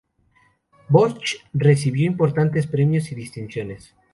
[0.89, 3.93] Bosch recibió importantes premios y distinciones.